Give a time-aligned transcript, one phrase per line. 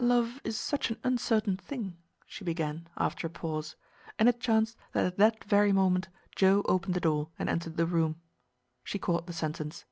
[0.00, 3.76] "Love is such an uncertain thing," she began, after a pause;
[4.18, 7.84] and it chanced that at that very moment Joe opened the door and entered the
[7.84, 8.18] room.
[8.84, 9.84] She caught the sentence.